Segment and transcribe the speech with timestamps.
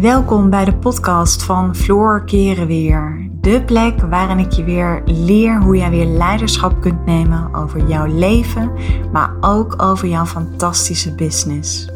[0.00, 3.30] Welkom bij de podcast van Floor Keren Weer.
[3.40, 8.06] De plek waarin ik je weer leer hoe jij weer leiderschap kunt nemen over jouw
[8.06, 8.72] leven,
[9.12, 11.88] maar ook over jouw fantastische business.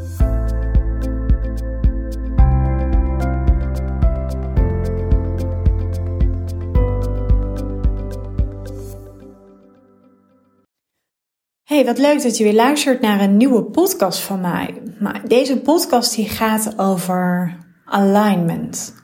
[11.64, 14.82] Hey, wat leuk dat je weer luistert naar een nieuwe podcast van mij.
[15.00, 18.94] Maar deze podcast die gaat over alignment.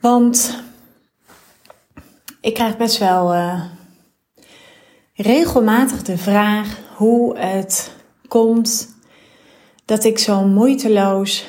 [0.00, 0.62] Want
[2.40, 3.64] ik krijg best wel uh,
[5.14, 7.92] regelmatig de vraag hoe het
[8.28, 8.94] komt
[9.84, 11.44] dat ik zo moeiteloos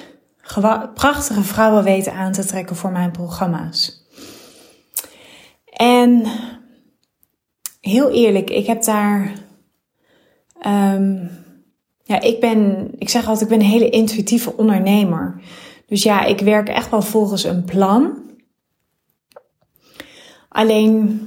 [0.93, 4.03] prachtige vrouwen weet aan te trekken voor mijn programma's.
[5.65, 6.25] En
[7.81, 9.33] heel eerlijk, ik heb daar.
[10.65, 11.29] Um,
[12.03, 15.41] ja, ik ben, ik zeg altijd, ik ben een hele intuïtieve ondernemer.
[15.85, 18.23] Dus ja, ik werk echt wel volgens een plan.
[20.49, 21.21] Alleen,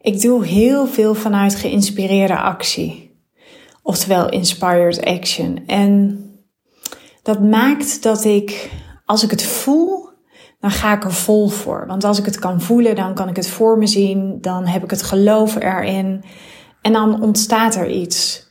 [0.00, 3.20] ik doe heel veel vanuit geïnspireerde actie.
[3.82, 5.66] Oftewel inspired action.
[5.66, 6.20] En
[7.22, 8.70] dat maakt dat ik,
[9.04, 10.08] als ik het voel,
[10.60, 11.86] dan ga ik er vol voor.
[11.86, 14.40] Want als ik het kan voelen, dan kan ik het voor me zien.
[14.40, 16.24] Dan heb ik het geloof erin.
[16.82, 18.46] En dan ontstaat er iets.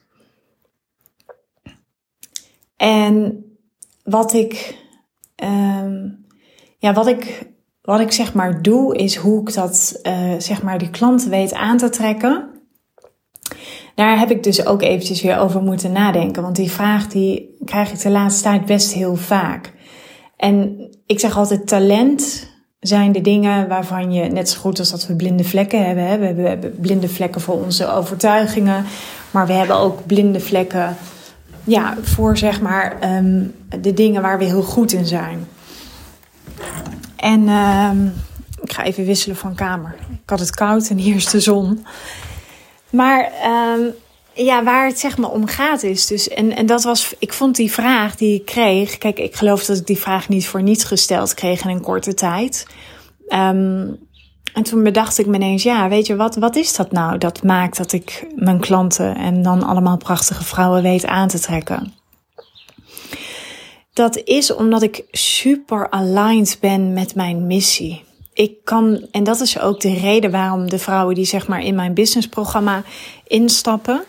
[2.77, 3.45] En
[4.03, 4.83] wat ik
[5.43, 6.25] Um,
[6.77, 7.47] ja, wat ik,
[7.81, 11.53] wat ik zeg maar doe, is hoe ik dat, uh, zeg maar, die klanten weet
[11.53, 12.49] aan te trekken.
[13.95, 16.41] Daar heb ik dus ook eventjes weer over moeten nadenken.
[16.41, 19.73] Want die vraag die krijg ik de laatste tijd best heel vaak.
[20.37, 25.07] En ik zeg altijd, talent zijn de dingen waarvan je, net zo goed als dat
[25.07, 26.07] we blinde vlekken hebben.
[26.07, 26.17] Hè?
[26.33, 28.85] We hebben blinde vlekken voor onze overtuigingen.
[29.31, 30.97] Maar we hebben ook blinde vlekken
[31.65, 35.47] ja, voor zeg maar um, de dingen waar we heel goed in zijn.
[37.15, 38.13] En um,
[38.61, 39.95] ik ga even wisselen van kamer.
[40.11, 41.85] Ik had het koud en hier is de zon.
[42.89, 43.31] Maar
[43.77, 43.93] um,
[44.33, 46.29] ja, waar het zeg maar om gaat is dus...
[46.29, 47.13] En, en dat was...
[47.19, 48.97] Ik vond die vraag die ik kreeg...
[48.97, 52.13] Kijk, ik geloof dat ik die vraag niet voor niets gesteld kreeg in een korte
[52.13, 52.67] tijd.
[53.29, 53.97] Um,
[54.55, 57.43] en toen bedacht ik me ineens, ja, weet je, wat, wat is dat nou dat
[57.43, 61.93] maakt dat ik mijn klanten en dan allemaal prachtige vrouwen weet aan te trekken?
[63.93, 68.03] Dat is omdat ik super aligned ben met mijn missie.
[68.33, 71.75] Ik kan, en dat is ook de reden waarom de vrouwen die zeg maar in
[71.75, 72.83] mijn businessprogramma
[73.27, 74.03] instappen.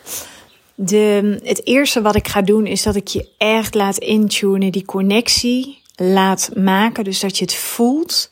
[0.74, 4.84] De, het eerste wat ik ga doen is dat ik je echt laat intunen, die
[4.84, 7.04] connectie laat maken.
[7.04, 8.30] Dus dat je het voelt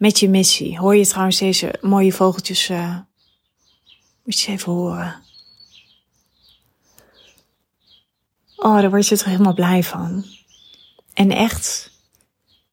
[0.00, 0.78] met je missie.
[0.78, 2.68] Hoor je trouwens deze mooie vogeltjes?
[2.68, 2.98] Uh,
[4.24, 5.22] moet je even horen.
[8.56, 10.24] Oh, daar word je toch helemaal blij van.
[11.14, 11.90] En echt,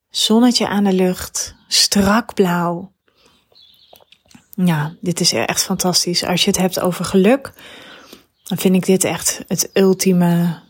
[0.10, 2.92] zonnetje aan de lucht, strak blauw.
[4.56, 6.24] Ja, dit is echt fantastisch.
[6.24, 7.54] Als je het hebt over geluk,
[8.44, 10.64] dan vind ik dit echt het ultieme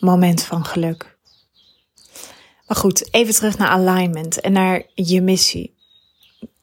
[0.00, 1.15] moment van geluk.
[2.66, 5.74] Maar goed, even terug naar alignment en naar je missie.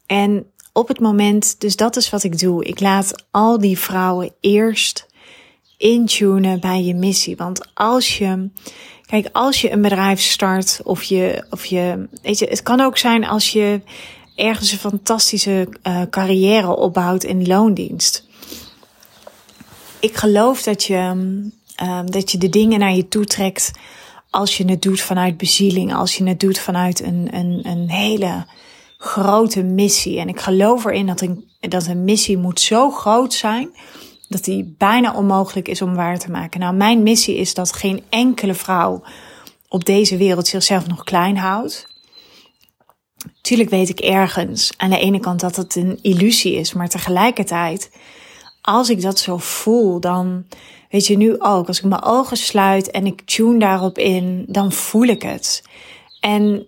[0.05, 2.65] En op het moment, dus dat is wat ik doe.
[2.65, 5.07] Ik laat al die vrouwen eerst
[5.77, 7.35] intunen bij je missie.
[7.35, 8.49] Want als je,
[9.05, 12.97] kijk, als je een bedrijf start of je, of je, weet je, het kan ook
[12.97, 13.81] zijn als je
[14.35, 18.27] ergens een fantastische uh, carrière opbouwt in loondienst.
[19.99, 23.71] Ik geloof dat je, um, dat je de dingen naar je toe trekt
[24.33, 28.45] als je het doet vanuit bezieling, als je het doet vanuit een, een, een hele
[28.97, 30.19] grote missie.
[30.19, 33.69] En ik geloof erin dat een, dat een missie moet zo groot zijn
[34.27, 36.59] dat die bijna onmogelijk is om waar te maken.
[36.59, 39.03] Nou, mijn missie is dat geen enkele vrouw
[39.69, 41.87] op deze wereld zichzelf nog klein houdt.
[43.41, 47.91] Tuurlijk weet ik ergens aan de ene kant dat het een illusie is, maar tegelijkertijd,
[48.61, 50.45] als ik dat zo voel, dan
[50.93, 54.71] Weet je, nu ook, als ik mijn ogen sluit en ik tune daarop in, dan
[54.71, 55.63] voel ik het.
[56.19, 56.67] En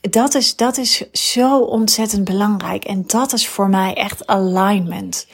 [0.00, 2.84] dat is, dat is zo ontzettend belangrijk.
[2.84, 5.26] En dat is voor mij echt alignment.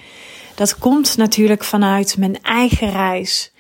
[0.54, 3.52] Dat komt natuurlijk vanuit mijn eigen reis.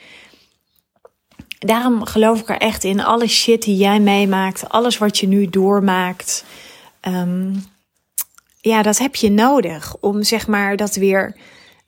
[1.58, 3.00] Daarom geloof ik er echt in.
[3.00, 6.44] Alle shit die jij meemaakt, alles wat je nu doormaakt.
[7.08, 7.64] Um,
[8.60, 11.36] ja, dat heb je nodig om zeg maar dat weer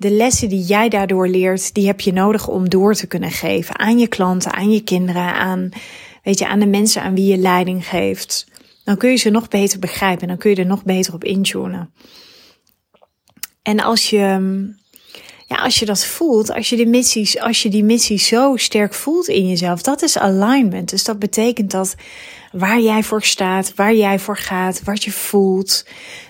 [0.03, 3.79] de lessen die jij daardoor leert, die heb je nodig om door te kunnen geven
[3.79, 5.71] aan je klanten, aan je kinderen, aan,
[6.23, 8.47] weet je, aan de mensen aan wie je leiding geeft.
[8.85, 11.25] Dan kun je ze nog beter begrijpen en dan kun je er nog beter op
[11.25, 11.93] intunen.
[13.63, 14.41] En als je,
[15.53, 18.95] ja, als je dat voelt, als je, die missie, als je die missie zo sterk
[18.95, 20.89] voelt in jezelf, dat is alignment.
[20.89, 21.95] Dus dat betekent dat
[22.53, 25.85] waar jij voor staat, waar jij voor gaat, wat je voelt,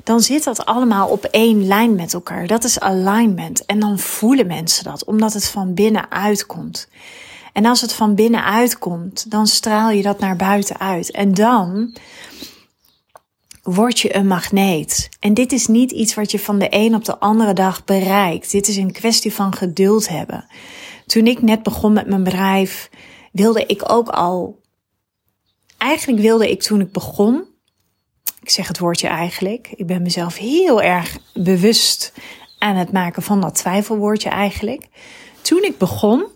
[0.05, 2.47] dan zit dat allemaal op één lijn met elkaar.
[2.47, 3.65] Dat is alignment.
[3.65, 6.89] En dan voelen mensen dat, omdat het van binnenuit komt.
[7.53, 11.11] En als het van binnenuit komt, dan straal je dat naar buiten uit.
[11.11, 11.95] En dan
[13.63, 15.09] word je een magneet.
[15.21, 18.51] En dit is niet iets wat je van de een op de andere dag bereikt.
[18.51, 20.47] Dit is een kwestie van geduld hebben.
[21.07, 22.91] Toen ik net begon met mijn bedrijf,
[23.33, 24.61] wilde ik ook al.
[25.79, 27.45] Eigenlijk wilde ik toen ik begon.
[28.43, 29.73] Ik zeg het woordje eigenlijk.
[29.77, 32.13] Ik ben mezelf heel erg bewust
[32.59, 34.89] aan het maken van dat twijfelwoordje eigenlijk.
[35.41, 36.27] Toen ik begon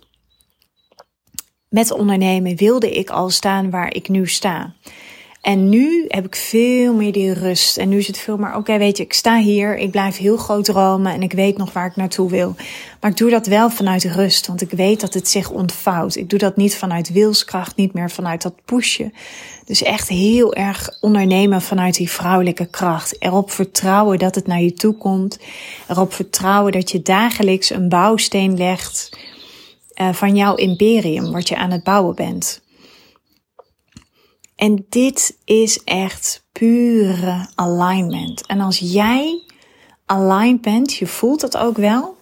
[1.69, 4.75] met ondernemen, wilde ik al staan waar ik nu sta.
[5.47, 7.77] En nu heb ik veel meer die rust.
[7.77, 10.37] En nu is het veel meer, oké, weet je, ik sta hier, ik blijf heel
[10.37, 12.55] groot dromen en ik weet nog waar ik naartoe wil.
[13.01, 16.17] Maar ik doe dat wel vanuit rust, want ik weet dat het zich ontvouwt.
[16.17, 19.13] Ik doe dat niet vanuit wilskracht, niet meer vanuit dat pushen.
[19.65, 23.17] Dus echt heel erg ondernemen vanuit die vrouwelijke kracht.
[23.19, 25.39] Erop vertrouwen dat het naar je toe komt.
[25.89, 29.19] Erop vertrouwen dat je dagelijks een bouwsteen legt
[30.01, 32.65] uh, van jouw imperium, wat je aan het bouwen bent.
[34.57, 38.47] En dit is echt pure alignment.
[38.47, 39.43] En als jij
[40.07, 42.17] aligned bent, je voelt het ook wel.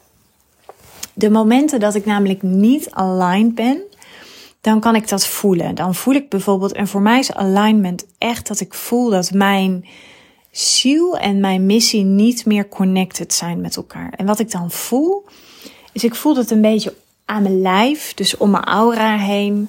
[1.13, 3.83] De momenten dat ik namelijk niet aligned ben,
[4.61, 5.75] dan kan ik dat voelen.
[5.75, 9.87] Dan voel ik bijvoorbeeld, en voor mij is alignment echt dat ik voel dat mijn
[10.51, 14.13] ziel en mijn missie niet meer connected zijn met elkaar.
[14.17, 15.25] En wat ik dan voel,
[15.93, 16.95] is ik voel dat een beetje
[17.25, 19.69] aan mijn lijf, dus om mijn aura heen.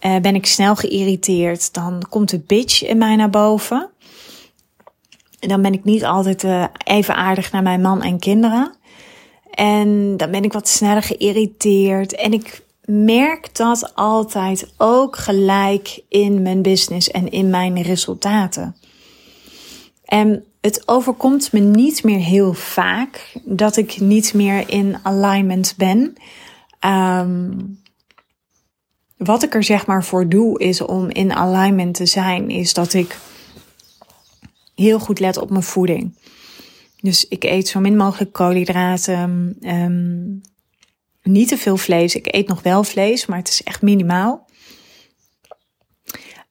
[0.00, 3.90] Uh, ben ik snel geïrriteerd, dan komt de bitch in mij naar boven.
[5.40, 8.74] En dan ben ik niet altijd uh, even aardig naar mijn man en kinderen.
[9.50, 12.14] En dan ben ik wat sneller geïrriteerd.
[12.14, 18.76] En ik merk dat altijd ook gelijk in mijn business en in mijn resultaten.
[20.04, 26.14] En het overkomt me niet meer heel vaak dat ik niet meer in alignment ben.
[26.84, 27.80] Um,
[29.16, 32.94] wat ik er zeg maar voor doe is om in alignment te zijn, is dat
[32.94, 33.18] ik
[34.74, 36.18] heel goed let op mijn voeding.
[37.00, 40.40] Dus ik eet zo min mogelijk koolhydraten, um,
[41.22, 42.14] niet te veel vlees.
[42.14, 44.46] Ik eet nog wel vlees, maar het is echt minimaal.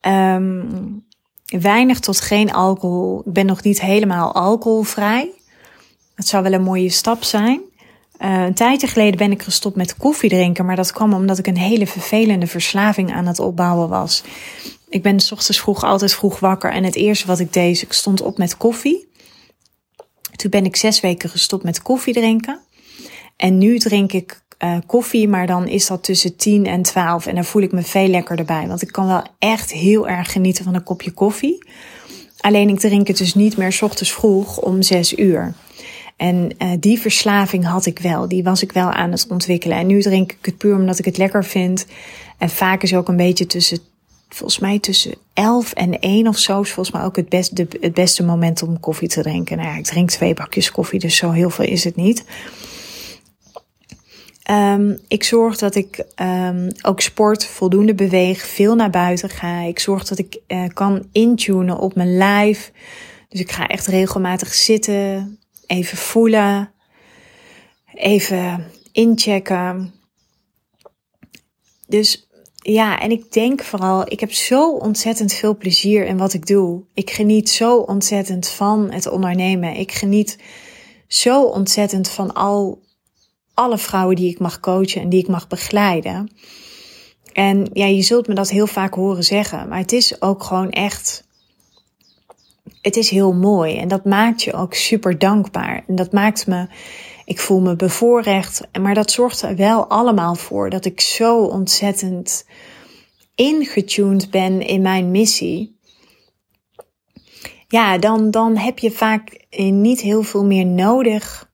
[0.02, 1.06] Um,
[1.46, 3.22] weinig tot geen alcohol.
[3.26, 5.32] Ik ben nog niet helemaal alcoholvrij.
[6.16, 7.62] Dat zou wel een mooie stap zijn.
[8.20, 11.48] Uh, een tijdje geleden ben ik gestopt met koffie drinken, maar dat kwam omdat ik
[11.48, 14.24] een hele vervelende verslaving aan het opbouwen was.
[14.90, 17.94] Ik ben s ochtends vroeg altijd vroeg wakker en het eerste wat ik deed, ik
[17.94, 19.08] stond op met koffie.
[20.36, 22.60] Toen ben ik zes weken gestopt met koffie drinken.
[23.38, 27.26] En nu drink ik uh, koffie, maar dan is dat tussen 10 en 12.
[27.26, 28.68] En daar voel ik me veel lekkerder bij.
[28.68, 31.66] Want ik kan wel echt heel erg genieten van een kopje koffie.
[32.40, 35.54] Alleen ik drink het dus niet meer s ochtends vroeg om 6 uur.
[36.16, 38.28] En uh, die verslaving had ik wel.
[38.28, 39.78] Die was ik wel aan het ontwikkelen.
[39.78, 41.86] En nu drink ik het puur omdat ik het lekker vind.
[42.38, 43.80] En vaak is ook een beetje tussen,
[44.30, 48.24] volgens mij tussen 11 en 1 of zo, is volgens mij ook het, het beste
[48.24, 49.58] moment om koffie te drinken.
[49.58, 52.26] Nou ja, ik drink twee bakjes koffie, dus zo heel veel is het niet.
[54.52, 59.62] Um, ik zorg dat ik um, ook sport, voldoende beweeg, veel naar buiten ga.
[59.62, 62.72] Ik zorg dat ik uh, kan intunen op mijn lijf.
[63.30, 66.74] Dus ik ga echt regelmatig zitten, even voelen,
[67.94, 69.94] even inchecken.
[71.88, 76.46] Dus ja, en ik denk vooral, ik heb zo ontzettend veel plezier in wat ik
[76.46, 76.84] doe.
[76.94, 79.76] Ik geniet zo ontzettend van het ondernemen.
[79.76, 80.40] Ik geniet
[81.08, 82.84] zo ontzettend van al
[83.54, 86.32] alle vrouwen die ik mag coachen en die ik mag begeleiden.
[87.34, 90.70] En ja, je zult me dat heel vaak horen zeggen, maar het is ook gewoon
[90.70, 91.25] echt
[92.86, 95.84] het is heel mooi en dat maakt je ook super dankbaar.
[95.88, 96.68] En dat maakt me,
[97.26, 102.46] ik voel me bevoorrecht, maar dat zorgt er wel allemaal voor dat ik zo ontzettend
[103.36, 105.80] ingetuned ben in mijn missie.
[107.68, 111.52] Ja, dan, dan heb je vaak niet heel veel meer nodig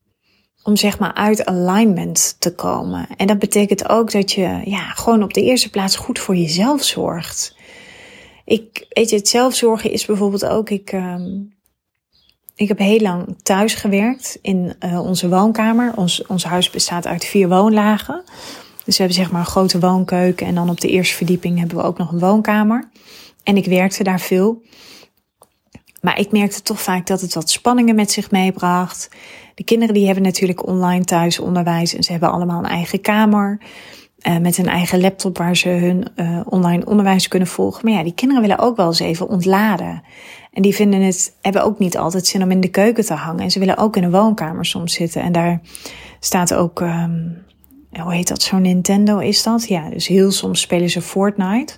[0.63, 3.07] om zeg maar uit alignment te komen.
[3.17, 6.83] En dat betekent ook dat je ja, gewoon op de eerste plaats goed voor jezelf
[6.83, 7.55] zorgt.
[8.51, 11.53] Ik, weet je, het zelfzorgen is bijvoorbeeld ook, ik, um,
[12.55, 15.95] ik heb heel lang thuis gewerkt in uh, onze woonkamer.
[15.95, 18.23] Ons, ons huis bestaat uit vier woonlagen.
[18.85, 21.77] Dus we hebben zeg maar een grote woonkeuken en dan op de eerste verdieping hebben
[21.77, 22.89] we ook nog een woonkamer.
[23.43, 24.61] En ik werkte daar veel.
[26.01, 29.09] maar ik merkte toch vaak dat het wat spanningen met zich meebracht.
[29.55, 33.61] De kinderen die hebben natuurlijk online thuisonderwijs en ze hebben allemaal een eigen kamer.
[34.27, 37.85] Uh, met een eigen laptop waar ze hun uh, online onderwijs kunnen volgen.
[37.85, 40.03] Maar ja, die kinderen willen ook wel eens even ontladen.
[40.51, 43.43] En die vinden het, hebben ook niet altijd zin om in de keuken te hangen.
[43.43, 45.21] En ze willen ook in een woonkamer soms zitten.
[45.21, 45.61] En daar
[46.19, 47.43] staat ook, um,
[47.99, 49.67] hoe heet dat, zo'n Nintendo is dat?
[49.67, 51.73] Ja, dus heel soms spelen ze Fortnite.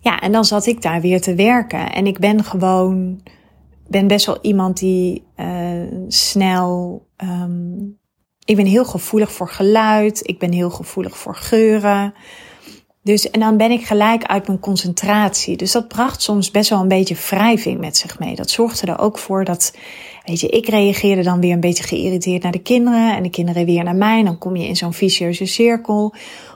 [0.00, 1.92] Ja, en dan zat ik daar weer te werken.
[1.92, 3.20] En ik ben gewoon,
[3.88, 5.46] ben best wel iemand die uh,
[6.08, 7.98] snel, um,
[8.46, 10.20] ik ben heel gevoelig voor geluid.
[10.22, 12.14] Ik ben heel gevoelig voor geuren.
[13.02, 15.56] Dus, en dan ben ik gelijk uit mijn concentratie.
[15.56, 18.34] Dus dat bracht soms best wel een beetje wrijving met zich mee.
[18.34, 19.76] Dat zorgde er ook voor dat,
[20.24, 23.64] weet je, ik reageerde dan weer een beetje geïrriteerd naar de kinderen en de kinderen
[23.64, 24.18] weer naar mij.
[24.18, 26.14] En dan kom je in zo'n vicieuze cirkel.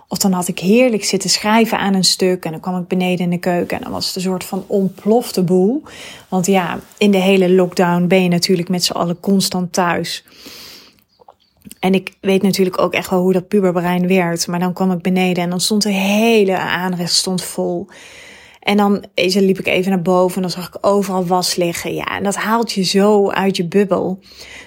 [0.09, 3.25] Of dan had ik heerlijk zitten schrijven aan een stuk en dan kwam ik beneden
[3.25, 5.83] in de keuken en dan was het een soort van ontplofte boel.
[6.29, 10.25] Want ja, in de hele lockdown ben je natuurlijk met z'n allen constant thuis.
[11.81, 14.47] En ik weet natuurlijk ook echt wel hoe dat puberbrein werkt.
[14.47, 17.89] Maar dan kwam ik beneden en dan stond de hele aanrecht stond vol.
[18.61, 21.95] En dan liep ik even naar boven en dan zag ik overal was liggen.
[21.95, 24.19] Ja, en dat haalt je zo uit je bubbel.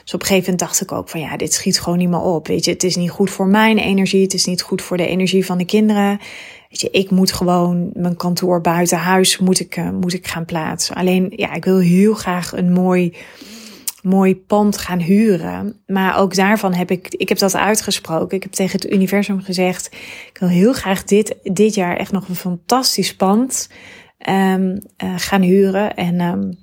[0.03, 2.22] Dus op een gegeven moment dacht ik ook van ja, dit schiet gewoon niet meer
[2.22, 2.48] op.
[2.48, 4.22] Weet je, het is niet goed voor mijn energie.
[4.22, 6.20] Het is niet goed voor de energie van de kinderen.
[6.70, 10.46] Weet je, ik moet gewoon mijn kantoor buiten huis moet ik, uh, moet ik gaan
[10.46, 10.96] plaatsen.
[10.96, 13.13] Alleen ja, ik wil heel graag een mooi
[14.04, 15.82] mooi pand gaan huren.
[15.86, 18.38] Maar ook daarvan heb ik, ik heb dat uitgesproken.
[18.38, 19.90] Ik heb tegen het universum gezegd,
[20.30, 23.70] ik wil heel graag dit, dit jaar echt nog een fantastisch pand
[24.30, 25.96] um, uh, gaan huren.
[25.96, 26.58] En um,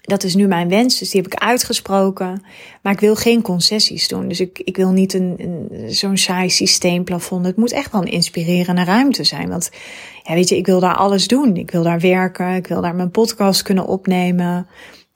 [0.00, 2.42] dat is nu mijn wens, dus die heb ik uitgesproken.
[2.82, 4.28] Maar ik wil geen concessies doen.
[4.28, 7.46] Dus ik, ik wil niet een, een, zo'n saai systeemplafond.
[7.46, 9.48] Het moet echt wel een inspirerende ruimte zijn.
[9.48, 9.70] Want
[10.22, 11.56] ja, weet je, ik wil daar alles doen.
[11.56, 12.54] Ik wil daar werken.
[12.54, 14.66] Ik wil daar mijn podcast kunnen opnemen.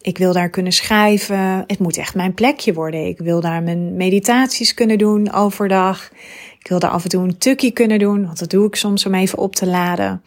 [0.08, 1.64] Ik wil daar kunnen schrijven.
[1.66, 3.06] Het moet echt mijn plekje worden.
[3.06, 6.10] Ik wil daar mijn meditaties kunnen doen overdag.
[6.58, 9.06] Ik wil daar af en toe een tukkie kunnen doen, want dat doe ik soms
[9.06, 10.22] om even op te laden.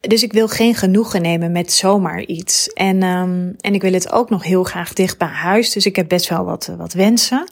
[0.00, 2.68] Dus ik wil geen genoegen nemen met zomaar iets.
[2.72, 5.72] En, um, en ik wil het ook nog heel graag dicht bij huis.
[5.72, 7.48] Dus ik heb best wel wat, wat wensen.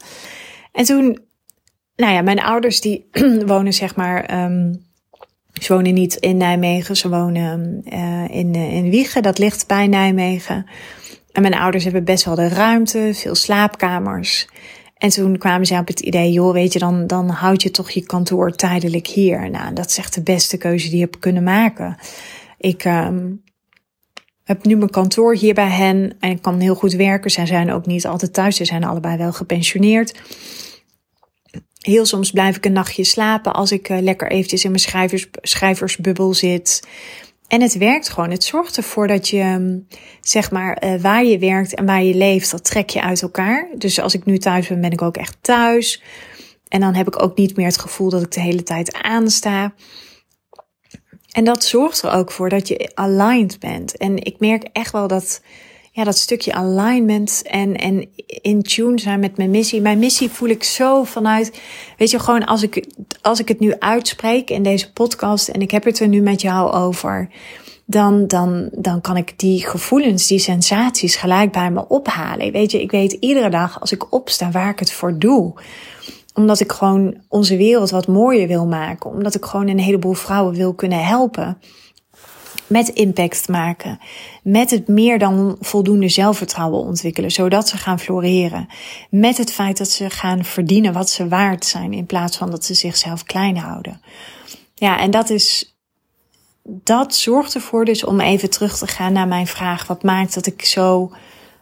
[0.73, 1.19] En toen,
[1.97, 3.09] nou ja, mijn ouders die
[3.47, 4.85] wonen zeg maar um,
[5.65, 9.87] ze wonen niet in Nijmegen, ze wonen uh, in, uh, in Wiegen, dat ligt bij
[9.87, 10.67] Nijmegen.
[11.33, 14.49] En mijn ouders hebben best wel de ruimte, veel slaapkamers.
[14.97, 17.91] En toen kwamen ze op het idee, joh, weet je, dan, dan houd je toch
[17.91, 19.51] je kantoor tijdelijk hier.
[19.51, 21.97] Nou, dat is echt de beste keuze die je hebt kunnen maken.
[22.59, 23.43] Ik um,
[24.45, 27.31] heb nu mijn kantoor hier bij hen en ik kan heel goed werken.
[27.31, 30.21] Zij zijn ook niet altijd thuis, ze zijn allebei wel gepensioneerd.
[31.87, 35.27] Heel soms blijf ik een nachtje slapen als ik uh, lekker eventjes in mijn schrijvers,
[35.41, 36.83] schrijversbubbel zit.
[37.49, 38.31] En het werkt gewoon.
[38.31, 39.87] Het zorgt ervoor dat je, um,
[40.21, 43.69] zeg maar, uh, waar je werkt en waar je leeft, dat trek je uit elkaar.
[43.79, 46.03] Dus als ik nu thuis ben, ben ik ook echt thuis.
[46.69, 49.75] En dan heb ik ook niet meer het gevoel dat ik de hele tijd aansta.
[51.33, 53.97] En dat zorgt er ook voor dat je aligned bent.
[53.97, 55.43] En ik merk echt wel dat
[55.95, 59.81] ja, dat stukje alignment en, en in tune zijn met mijn missie.
[59.81, 61.61] Mijn missie voel ik zo vanuit,
[61.99, 62.87] weet je, gewoon als ik,
[63.23, 66.41] als ik het nu uitspreek in deze podcast en ik heb het er nu met
[66.41, 67.29] jou over,
[67.87, 72.53] dan, dan, dan kan ik die gevoelens, die sensaties gelijk bij me ophalen.
[72.53, 75.55] Weet je, ik weet iedere dag als ik opsta waar ik het voor doe
[76.37, 79.11] omdat ik gewoon onze wereld wat mooier wil maken.
[79.11, 81.59] Omdat ik gewoon een heleboel vrouwen wil kunnen helpen
[82.67, 83.99] met impact maken.
[84.43, 88.67] Met het meer dan voldoende zelfvertrouwen ontwikkelen, zodat ze gaan floreren.
[89.11, 92.65] Met het feit dat ze gaan verdienen wat ze waard zijn, in plaats van dat
[92.65, 94.01] ze zichzelf klein houden.
[94.75, 95.69] Ja, en dat is.
[96.67, 99.87] Dat zorgt ervoor dus om even terug te gaan naar mijn vraag.
[99.87, 101.13] Wat maakt dat ik zo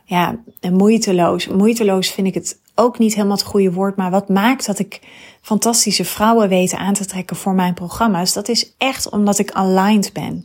[0.04, 0.36] ja,
[0.70, 1.48] moeiteloos.
[1.48, 3.96] Moeiteloos vind ik het ook niet helemaal het goede woord.
[3.96, 5.00] Maar wat maakt dat ik
[5.40, 8.32] fantastische vrouwen weet aan te trekken voor mijn programma's?
[8.32, 10.44] Dat is echt omdat ik aligned ben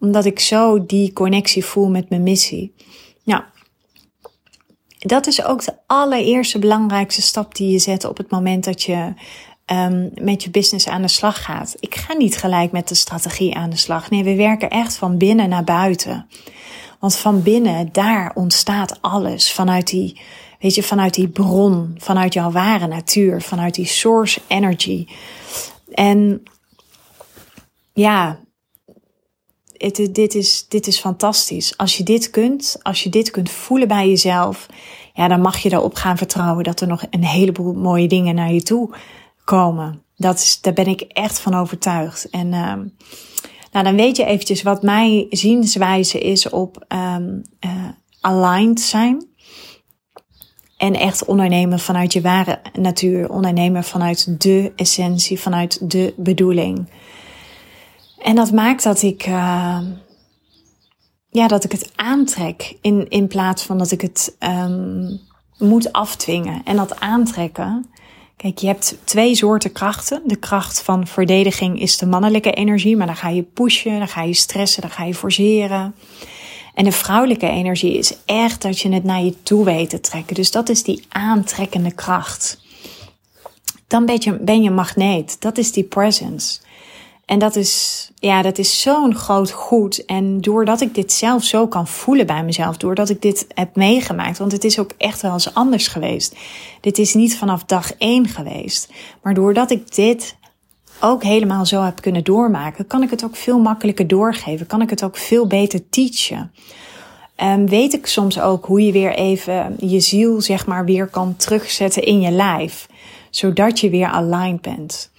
[0.00, 2.74] omdat ik zo die connectie voel met mijn missie.
[3.24, 3.42] Nou,
[4.98, 9.14] dat is ook de allereerste belangrijkste stap die je zet op het moment dat je
[9.66, 11.76] um, met je business aan de slag gaat.
[11.80, 14.10] Ik ga niet gelijk met de strategie aan de slag.
[14.10, 16.26] Nee, we werken echt van binnen naar buiten.
[17.00, 19.52] Want van binnen, daar ontstaat alles.
[19.52, 20.20] Vanuit die,
[20.60, 25.06] weet je, vanuit die bron, vanuit jouw ware natuur, vanuit die source energy.
[25.94, 26.42] En
[27.92, 28.38] ja,
[29.78, 31.76] het, dit, is, dit is fantastisch.
[31.76, 34.66] Als je dit kunt, als je dit kunt voelen bij jezelf,
[35.14, 38.52] ja, dan mag je erop gaan vertrouwen dat er nog een heleboel mooie dingen naar
[38.52, 38.94] je toe
[39.44, 40.02] komen.
[40.16, 42.30] Dat is, daar ben ik echt van overtuigd.
[42.30, 42.72] En uh,
[43.72, 47.42] Nou, dan weet je eventjes wat mijn zienswijze is op um,
[48.20, 49.26] aligned zijn.
[50.76, 53.30] En echt ondernemen vanuit je ware natuur.
[53.30, 56.88] Ondernemen vanuit de essentie, vanuit de bedoeling.
[58.18, 59.80] En dat maakt dat ik, uh,
[61.28, 65.20] ja, dat ik het aantrek in, in plaats van dat ik het um,
[65.58, 66.62] moet afdwingen.
[66.64, 67.90] En dat aantrekken.
[68.36, 70.22] Kijk, je hebt twee soorten krachten.
[70.24, 74.22] De kracht van verdediging is de mannelijke energie, maar dan ga je pushen, dan ga
[74.22, 75.94] je stressen, dan ga je forceren.
[76.74, 80.34] En de vrouwelijke energie is echt dat je het naar je toe weet te trekken.
[80.34, 82.60] Dus dat is die aantrekkende kracht.
[83.86, 85.40] Dan ben je, ben je magneet.
[85.40, 86.60] Dat is die presence.
[87.26, 90.04] En dat is, ja, dat is zo'n groot goed.
[90.04, 94.38] En doordat ik dit zelf zo kan voelen bij mezelf, doordat ik dit heb meegemaakt,
[94.38, 96.36] want het is ook echt wel eens anders geweest.
[96.80, 98.92] Dit is niet vanaf dag één geweest.
[99.22, 100.36] Maar doordat ik dit
[101.00, 104.66] ook helemaal zo heb kunnen doormaken, kan ik het ook veel makkelijker doorgeven.
[104.66, 106.52] Kan ik het ook veel beter teachen.
[107.42, 111.36] Um, weet ik soms ook hoe je weer even je ziel, zeg maar, weer kan
[111.36, 112.86] terugzetten in je lijf.
[113.30, 115.10] Zodat je weer aligned bent.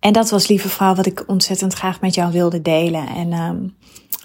[0.00, 3.06] En dat was, lieve vrouw, wat ik ontzettend graag met jou wilde delen.
[3.08, 3.74] En um,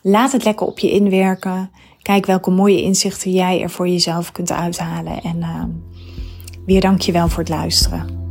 [0.02, 1.72] laat het lekker op je inwerken.
[2.02, 5.22] Kijk welke mooie inzichten jij er voor jezelf kunt uithalen.
[5.22, 5.84] En um,
[6.66, 8.24] weer dank je wel voor het luisteren.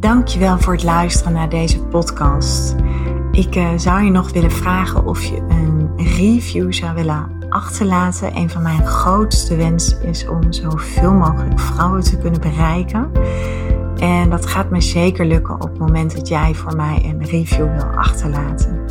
[0.00, 2.74] Dankjewel voor het luisteren naar deze podcast.
[3.32, 8.36] Ik uh, zou je nog willen vragen of je een review zou willen achterlaten.
[8.36, 13.10] Een van mijn grootste wensen is om zoveel mogelijk vrouwen te kunnen bereiken.
[13.96, 17.72] En dat gaat me zeker lukken op het moment dat jij voor mij een review
[17.72, 18.86] wil achterlaten.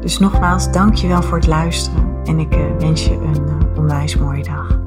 [0.00, 4.42] Dus nogmaals, dankjewel voor het luisteren en ik uh, wens je een uh, onwijs mooie
[4.42, 4.81] dag.